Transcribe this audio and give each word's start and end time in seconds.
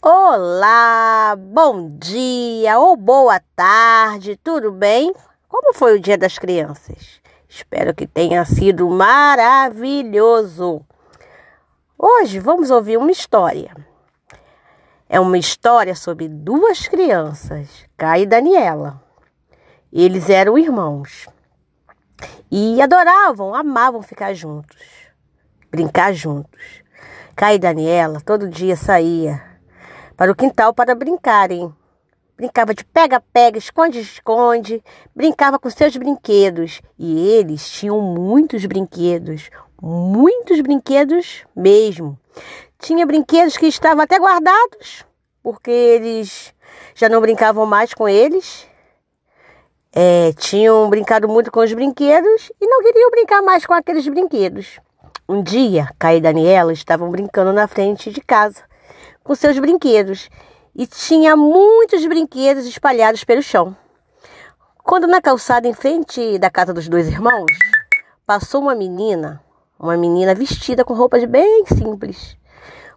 Olá, 0.00 1.34
bom 1.36 1.90
dia 1.98 2.78
ou 2.78 2.96
boa 2.96 3.40
tarde, 3.56 4.36
tudo 4.36 4.70
bem? 4.70 5.12
Como 5.48 5.74
foi 5.74 5.96
o 5.96 6.00
Dia 6.00 6.16
das 6.16 6.38
Crianças? 6.38 7.20
Espero 7.48 7.92
que 7.92 8.06
tenha 8.06 8.44
sido 8.44 8.88
maravilhoso. 8.88 10.86
Hoje 11.98 12.38
vamos 12.38 12.70
ouvir 12.70 12.96
uma 12.96 13.10
história. 13.10 13.74
É 15.08 15.18
uma 15.18 15.36
história 15.36 15.96
sobre 15.96 16.28
duas 16.28 16.86
crianças, 16.86 17.68
Kai 17.96 18.22
e 18.22 18.26
Daniela. 18.26 19.02
Eles 19.92 20.30
eram 20.30 20.56
irmãos 20.56 21.26
e 22.48 22.80
adoravam, 22.80 23.52
amavam 23.52 24.00
ficar 24.00 24.32
juntos, 24.32 24.76
brincar 25.72 26.12
juntos. 26.14 26.84
Kai 27.34 27.56
e 27.56 27.58
Daniela 27.58 28.20
todo 28.20 28.48
dia 28.48 28.76
saía 28.76 29.57
para 30.18 30.32
o 30.32 30.34
quintal 30.34 30.74
para 30.74 30.96
brincarem. 30.96 31.72
Brincava 32.36 32.74
de 32.74 32.84
pega-pega, 32.84 33.56
esconde-esconde, 33.56 34.82
brincava 35.14 35.60
com 35.60 35.70
seus 35.70 35.96
brinquedos. 35.96 36.82
E 36.98 37.28
eles 37.30 37.70
tinham 37.70 38.00
muitos 38.00 38.66
brinquedos, 38.66 39.48
muitos 39.80 40.60
brinquedos 40.60 41.44
mesmo. 41.54 42.18
Tinha 42.80 43.06
brinquedos 43.06 43.56
que 43.56 43.66
estavam 43.66 44.02
até 44.02 44.18
guardados, 44.18 45.04
porque 45.40 45.70
eles 45.70 46.52
já 46.96 47.08
não 47.08 47.20
brincavam 47.20 47.64
mais 47.64 47.94
com 47.94 48.08
eles. 48.08 48.66
É, 49.92 50.32
tinham 50.32 50.90
brincado 50.90 51.28
muito 51.28 51.50
com 51.52 51.60
os 51.60 51.72
brinquedos 51.72 52.52
e 52.60 52.66
não 52.66 52.82
queriam 52.82 53.10
brincar 53.12 53.40
mais 53.40 53.64
com 53.64 53.72
aqueles 53.72 54.06
brinquedos. 54.08 54.80
Um 55.28 55.42
dia, 55.42 55.88
Kai 55.96 56.16
e 56.16 56.20
Daniela 56.20 56.72
estavam 56.72 57.08
brincando 57.08 57.52
na 57.52 57.68
frente 57.68 58.10
de 58.10 58.20
casa 58.20 58.67
com 59.28 59.34
seus 59.34 59.58
brinquedos 59.58 60.30
e 60.74 60.86
tinha 60.86 61.36
muitos 61.36 62.06
brinquedos 62.06 62.64
espalhados 62.64 63.24
pelo 63.24 63.42
chão. 63.42 63.76
Quando 64.82 65.06
na 65.06 65.20
calçada 65.20 65.68
em 65.68 65.74
frente 65.74 66.38
da 66.38 66.48
casa 66.48 66.72
dos 66.72 66.88
dois 66.88 67.08
irmãos, 67.08 67.52
passou 68.24 68.62
uma 68.62 68.74
menina, 68.74 69.44
uma 69.78 69.98
menina 69.98 70.34
vestida 70.34 70.82
com 70.82 70.94
roupas 70.94 71.26
bem 71.26 71.66
simples. 71.66 72.38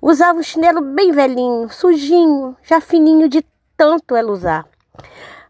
Usava 0.00 0.38
um 0.38 0.42
chinelo 0.42 0.80
bem 0.80 1.10
velhinho, 1.10 1.68
sujinho, 1.68 2.56
já 2.62 2.80
fininho 2.80 3.28
de 3.28 3.44
tanto 3.76 4.14
ela 4.14 4.30
usar. 4.30 4.68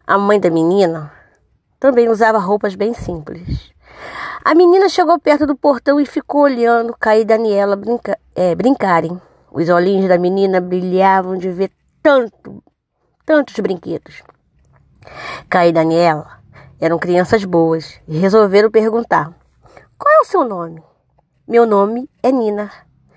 A 0.07 0.17
mãe 0.17 0.39
da 0.39 0.49
menina 0.49 1.13
também 1.79 2.09
usava 2.09 2.39
roupas 2.39 2.73
bem 2.73 2.91
simples. 2.91 3.71
A 4.43 4.55
menina 4.55 4.89
chegou 4.89 5.19
perto 5.19 5.45
do 5.45 5.55
portão 5.55 5.99
e 5.99 6.07
ficou 6.07 6.41
olhando 6.41 6.95
Kai 6.99 7.21
e 7.21 7.25
Daniela 7.25 7.75
brinca 7.75 8.17
é, 8.33 8.55
brincarem. 8.55 9.21
Os 9.53 9.67
olhinhos 9.67 10.07
da 10.07 10.17
menina 10.17 10.61
brilhavam 10.61 11.37
de 11.37 11.51
ver 11.51 11.71
tanto, 12.01 12.63
tantos 13.25 13.53
brinquedos. 13.55 14.23
Kai 15.49 15.69
e 15.69 15.73
Daniela 15.73 16.39
eram 16.79 16.97
crianças 16.97 17.43
boas 17.43 17.99
e 18.07 18.17
resolveram 18.17 18.71
perguntar: 18.71 19.33
Qual 19.97 20.13
é 20.13 20.21
o 20.21 20.25
seu 20.25 20.45
nome? 20.45 20.81
Meu 21.45 21.65
nome 21.65 22.09
é 22.23 22.31
Nina, 22.31 22.71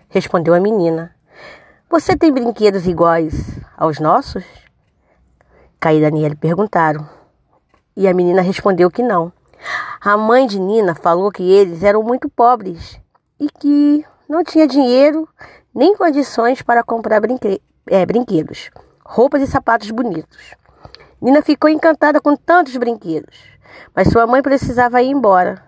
respondeu 0.09 0.55
a 0.55 0.61
menina. 0.61 1.15
Você 1.89 2.17
tem 2.17 2.33
brinquedos 2.33 2.85
iguais 2.85 3.57
aos 3.77 4.01
nossos? 4.01 4.45
Kai 5.79 5.99
e 5.99 6.01
Daniela 6.01 6.35
perguntaram. 6.35 7.09
E 7.97 8.09
a 8.09 8.13
menina 8.13 8.43
respondeu 8.43 8.91
que 8.91 9.05
não. 9.05 9.33
A 10.01 10.17
mãe 10.17 10.49
de 10.49 10.59
Nina 10.59 10.97
falou 10.97 11.31
que 11.31 11.49
eles 11.49 11.85
eram 11.85 12.03
muito 12.03 12.29
pobres 12.29 13.01
e 13.39 13.49
que 13.49 14.05
não 14.29 14.43
tinha 14.43 14.67
dinheiro 14.67 15.29
nem 15.75 15.97
condições 15.97 16.63
para 16.63 16.85
comprar 16.85 17.21
brinque 17.21 17.61
é, 17.87 18.07
brinquedos, 18.07 18.71
roupas 19.05 19.43
e 19.43 19.47
sapatos 19.47 19.91
bonitos. 19.91 20.55
Nina 21.21 21.43
ficou 21.43 21.69
encantada 21.69 22.21
com 22.21 22.37
tantos 22.37 22.77
brinquedos, 22.77 23.37
mas 23.95 24.09
sua 24.09 24.27
mãe 24.27 24.41
precisava 24.41 25.03
ir 25.03 25.11
embora. 25.11 25.65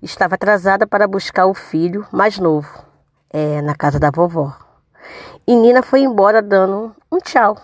Estava 0.00 0.36
atrasada 0.36 0.86
para 0.86 1.08
buscar 1.08 1.46
o 1.46 1.54
filho 1.54 2.06
mais 2.12 2.38
novo, 2.38 2.68
é, 3.30 3.60
na 3.60 3.74
casa 3.74 3.98
da 3.98 4.10
vovó. 4.10 4.54
E 5.46 5.56
Nina 5.56 5.82
foi 5.82 6.00
embora 6.00 6.40
dando 6.40 6.94
um 7.10 7.18
tchau 7.18 7.56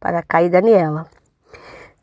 para 0.00 0.22
Kai 0.22 0.46
e 0.46 0.50
Daniela. 0.50 1.06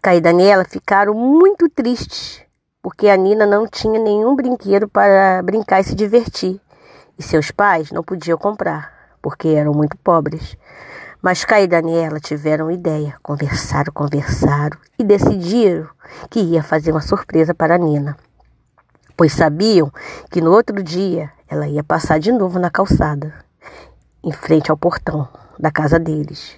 Kai 0.02 0.18
e 0.18 0.22
Daniela 0.22 0.66
ficaram 0.66 1.14
muito 1.14 1.68
tristes, 1.70 2.44
porque 2.82 3.08
a 3.08 3.18
Nina 3.18 3.46
não 3.46 3.68
tinha 3.68 4.00
nenhum 4.00 4.36
brinquedo 4.36 4.88
para 4.88 5.42
brincar 5.42 5.80
e 5.80 5.84
se 5.84 5.96
divertir, 5.96 6.62
e 7.18 7.24
seus 7.24 7.50
pais 7.52 7.92
não 7.92 8.04
podiam 8.04 8.38
comprar 8.38 9.01
porque 9.22 9.50
eram 9.50 9.74
muito 9.74 9.98
pobres. 9.98 10.58
Mas 11.22 11.46
Kai 11.46 11.64
e 11.64 11.68
Daniela 11.68 12.20
tiveram 12.20 12.72
ideia, 12.72 13.16
conversaram, 13.22 13.94
conversaram 13.94 14.78
e 14.98 15.04
decidiram 15.04 15.88
que 16.30 16.40
ia 16.40 16.64
fazer 16.64 16.92
uma 16.92 17.02
surpresa 17.02 17.54
para 17.54 17.76
a 17.76 17.78
Nina, 17.78 18.18
pois 19.16 19.34
sabiam 19.34 19.92
que 20.32 20.42
no 20.42 20.52
outro 20.52 20.82
dia 20.82 21.32
ela 21.48 21.68
ia 21.68 21.84
passar 21.84 22.20
de 22.20 22.32
novo 22.32 22.58
na 22.58 22.72
calçada, 22.72 23.34
em 24.24 24.32
frente 24.32 24.72
ao 24.72 24.78
portão 24.78 25.28
da 25.60 25.70
casa 25.70 26.00
deles. 26.00 26.56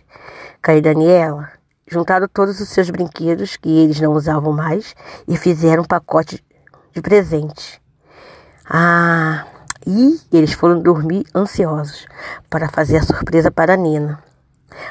Kai 0.61 0.77
e 0.77 0.81
Daniela 0.81 1.49
juntaram 1.85 2.27
todos 2.27 2.61
os 2.61 2.69
seus 2.69 2.89
brinquedos 2.89 3.57
que 3.57 3.69
eles 3.69 3.99
não 3.99 4.13
usavam 4.13 4.53
mais 4.53 4.95
e 5.27 5.35
fizeram 5.35 5.83
um 5.83 5.85
pacote 5.85 6.43
de 6.93 7.01
presente. 7.01 7.81
Ah, 8.65 9.45
e 9.85 10.19
eles 10.31 10.53
foram 10.53 10.81
dormir 10.81 11.25
ansiosos 11.35 12.07
para 12.49 12.69
fazer 12.69 12.97
a 12.97 13.03
surpresa 13.03 13.51
para 13.51 13.73
a 13.73 13.77
Nina. 13.77 14.23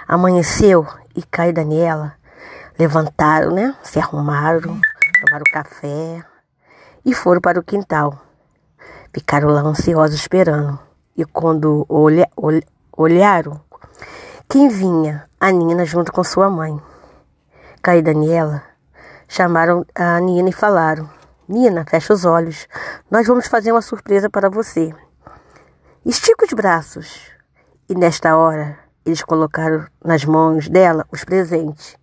Amanheceu 0.06 0.86
e 1.14 1.22
Caio 1.22 1.50
e 1.50 1.54
Daniela 1.54 2.14
levantaram, 2.78 3.52
né? 3.52 3.74
Se 3.82 3.98
arrumaram, 3.98 4.80
tomaram 5.20 5.44
café 5.52 6.24
e 7.04 7.14
foram 7.14 7.40
para 7.40 7.60
o 7.60 7.62
quintal. 7.62 8.18
Ficaram 9.12 9.48
lá 9.48 9.60
ansiosos 9.60 10.18
esperando. 10.18 10.78
E 11.16 11.24
quando 11.24 11.84
olha, 11.88 12.28
olha, 12.36 12.62
olharam, 12.96 13.60
quem 14.48 14.68
vinha? 14.68 15.28
A 15.38 15.50
Nina 15.50 15.84
junto 15.84 16.12
com 16.12 16.22
sua 16.22 16.48
mãe. 16.48 16.80
Caio 17.82 17.98
e 17.98 18.02
Daniela 18.02 18.62
chamaram 19.28 19.84
a 19.94 20.20
Nina 20.20 20.50
e 20.50 20.52
falaram: 20.52 21.08
Nina, 21.48 21.84
fecha 21.88 22.14
os 22.14 22.24
olhos. 22.24 22.68
Nós 23.10 23.26
vamos 23.26 23.48
fazer 23.48 23.72
uma 23.72 23.82
surpresa 23.82 24.30
para 24.30 24.48
você. 24.48 24.94
Estica 26.06 26.46
os 26.46 26.52
braços. 26.52 27.32
E 27.88 27.94
nesta 27.94 28.36
hora, 28.36 28.78
eles 29.04 29.22
colocaram 29.22 29.84
nas 30.04 30.24
mãos 30.24 30.68
dela 30.68 31.04
os 31.12 31.24
presentes. 31.24 31.96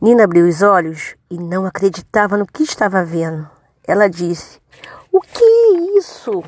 Nina 0.00 0.24
abriu 0.24 0.46
os 0.48 0.62
olhos 0.62 1.14
e 1.30 1.38
não 1.38 1.64
acreditava 1.64 2.36
no 2.36 2.44
que 2.46 2.64
estava 2.64 3.04
vendo. 3.04 3.48
Ela 3.86 4.08
disse: 4.08 4.60
O 5.12 5.20
que 5.20 5.44
é 5.44 5.98
isso? 5.98 6.42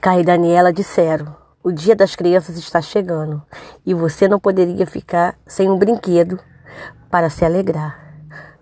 Kai 0.00 0.20
e 0.20 0.24
Daniela 0.24 0.72
disseram: 0.72 1.36
O 1.64 1.72
dia 1.72 1.96
das 1.96 2.14
crianças 2.14 2.56
está 2.56 2.80
chegando 2.80 3.42
e 3.84 3.92
você 3.92 4.28
não 4.28 4.38
poderia 4.38 4.86
ficar 4.86 5.36
sem 5.46 5.68
um 5.68 5.76
brinquedo 5.76 6.38
para 7.10 7.28
se 7.28 7.44
alegrar 7.44 8.09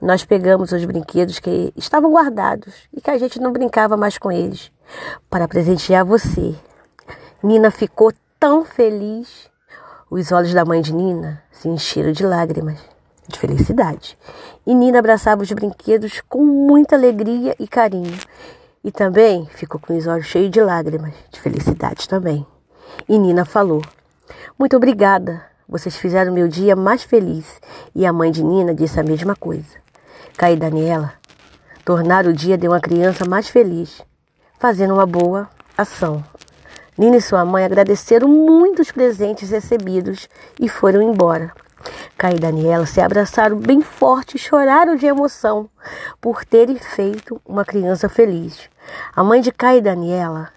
nós 0.01 0.25
pegamos 0.25 0.71
os 0.73 0.85
brinquedos 0.85 1.41
que 1.41 1.73
estavam 1.77 2.13
guardados 2.13 2.75
e 2.97 3.01
que 3.01 3.11
a 3.11 3.19
gente 3.19 3.41
não 3.41 3.53
brincava 3.53 3.97
mais 3.97 4.17
com 4.17 4.31
eles 4.31 4.71
para 5.29 5.49
presentear 5.49 6.05
você. 6.05 6.55
Nina 7.43 7.71
ficou 7.71 8.13
tão 8.39 8.65
feliz. 8.65 9.51
Os 10.11 10.33
olhos 10.33 10.55
da 10.55 10.65
mãe 10.65 10.81
de 10.81 10.95
Nina 10.95 11.43
se 11.51 11.69
encheram 11.69 12.13
de 12.13 12.25
lágrimas, 12.25 12.79
de 13.27 13.39
felicidade. 13.39 14.17
E 14.67 14.75
Nina 14.75 15.01
abraçava 15.01 15.43
os 15.43 15.53
brinquedos 15.53 16.23
com 16.29 16.45
muita 16.45 16.95
alegria 16.95 17.55
e 17.59 17.67
carinho. 17.67 18.17
E 18.83 18.93
também 18.93 19.47
ficou 19.47 19.81
com 19.81 19.97
os 19.97 20.07
olhos 20.07 20.27
cheios 20.27 20.51
de 20.51 20.61
lágrimas, 20.61 21.13
de 21.31 21.41
felicidade 21.41 22.09
também. 22.09 22.47
E 23.09 23.19
Nina 23.19 23.45
falou: 23.45 23.83
Muito 24.59 24.77
obrigada, 24.77 25.45
vocês 25.69 25.97
fizeram 25.97 26.33
meu 26.33 26.49
dia 26.49 26.77
mais 26.77 27.03
feliz. 27.03 27.61
E 27.95 28.07
a 28.07 28.13
mãe 28.13 28.31
de 28.31 28.45
Nina 28.45 28.73
disse 28.73 28.99
a 28.99 29.03
mesma 29.03 29.35
coisa. 29.35 29.88
E 30.41 30.57
Daniela 30.57 31.13
tornaram 31.85 32.31
o 32.31 32.35
dia 32.35 32.59
de 32.59 32.69
uma 32.69 32.81
criança 32.81 33.25
mais 33.29 33.49
feliz, 33.49 34.03
fazendo 34.59 34.95
uma 34.95 35.07
boa 35.07 35.49
ação. 35.77 36.25
Nina 36.99 37.17
e 37.17 37.23
sua 37.23 37.45
mãe 37.45 37.65
agradeceram 37.65 38.29
muito 38.29 38.83
os 38.83 38.91
presentes 38.91 39.51
recebidos 39.51 40.29
e 40.61 40.69
foram 40.69 41.01
embora. 41.01 41.53
Kai 42.17 42.35
e 42.35 42.39
Daniela 42.41 42.87
se 42.87 43.01
abraçaram 43.01 43.57
bem 43.57 43.81
forte 43.81 44.37
e 44.37 44.39
choraram 44.39 44.97
de 44.97 45.07
emoção 45.07 45.71
por 46.21 46.45
terem 46.45 46.77
feito 46.77 47.41
uma 47.47 47.65
criança 47.65 48.09
feliz. 48.09 48.69
A 49.15 49.23
mãe 49.23 49.41
de 49.41 49.53
Kai 49.53 49.79
e 49.79 49.81
Daniela 49.81 50.51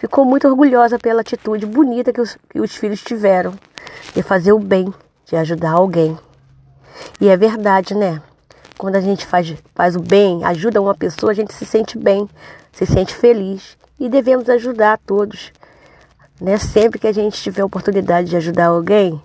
ficou 0.00 0.24
muito 0.24 0.48
orgulhosa 0.48 0.98
pela 0.98 1.20
atitude 1.20 1.64
bonita 1.64 2.12
que 2.12 2.20
os, 2.20 2.36
que 2.50 2.60
os 2.60 2.74
filhos 2.74 3.00
tiveram 3.02 3.54
de 4.12 4.22
fazer 4.22 4.52
o 4.52 4.58
bem, 4.58 4.92
de 5.24 5.36
ajudar 5.36 5.72
alguém. 5.72 6.18
E 7.20 7.28
é 7.28 7.36
verdade, 7.36 7.94
né? 7.94 8.20
Quando 8.76 8.96
a 8.96 9.00
gente 9.00 9.26
faz, 9.26 9.54
faz 9.74 9.96
o 9.96 10.00
bem, 10.00 10.44
ajuda 10.44 10.80
uma 10.80 10.94
pessoa, 10.94 11.32
a 11.32 11.34
gente 11.34 11.54
se 11.54 11.64
sente 11.64 11.96
bem, 11.96 12.28
se 12.72 12.84
sente 12.86 13.14
feliz. 13.14 13.76
E 13.98 14.08
devemos 14.08 14.48
ajudar 14.48 14.98
todos. 14.98 15.52
Né? 16.40 16.58
Sempre 16.58 16.98
que 16.98 17.06
a 17.06 17.12
gente 17.12 17.40
tiver 17.40 17.62
a 17.62 17.66
oportunidade 17.66 18.28
de 18.28 18.36
ajudar 18.36 18.66
alguém, 18.66 19.22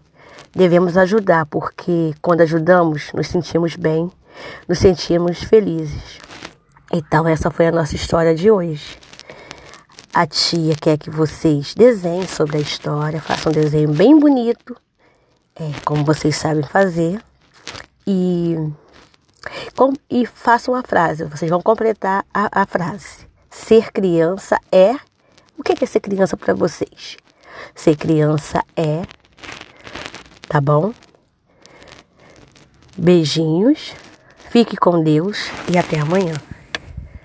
devemos 0.56 0.98
ajudar, 0.98 1.46
porque 1.46 2.13
quando 2.22 2.42
ajudamos, 2.42 3.12
nos 3.13 3.28
sentimos 3.28 3.75
bem, 3.75 4.12
nos 4.68 4.80
sentimos 4.80 5.44
felizes. 5.44 6.19
Então, 6.92 7.28
essa 7.28 7.51
foi 7.51 7.68
a 7.68 7.72
nossa 7.72 7.96
história 7.96 8.34
de 8.34 8.50
hoje. 8.50 8.98
A 10.13 10.25
tia 10.25 10.75
quer 10.75 10.98
que 10.98 11.10
vocês 11.10 11.75
desenhem 11.75 12.28
sobre 12.28 12.57
a 12.57 12.60
história, 12.60 13.22
façam 13.22 13.51
um 13.51 13.56
desenho 13.56 13.94
bem 13.94 14.19
bonito, 14.19 14.75
é, 15.56 15.72
como 15.86 16.04
vocês 16.04 16.36
sabem 16.36 16.63
fazer, 16.63 17.22
e, 18.07 18.56
e 20.09 20.25
façam 20.25 20.75
a 20.75 20.83
frase. 20.83 21.23
Vocês 21.23 21.49
vão 21.49 21.61
completar 21.61 22.25
a, 22.33 22.61
a 22.61 22.65
frase. 22.65 23.27
Ser 23.49 23.91
criança 23.91 24.59
é. 24.71 24.95
O 25.57 25.63
que 25.63 25.83
é 25.83 25.87
ser 25.87 25.99
criança 25.99 26.35
para 26.35 26.53
vocês? 26.53 27.17
Ser 27.73 27.95
criança 27.95 28.63
é. 28.75 29.03
Tá 30.47 30.59
bom? 30.59 30.93
Beijinhos, 32.97 33.93
fique 34.49 34.75
com 34.75 35.01
Deus 35.01 35.49
e 35.71 35.77
até 35.77 35.99
amanhã. 35.99 36.33